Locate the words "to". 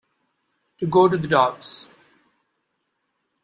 0.79-0.87, 1.07-1.15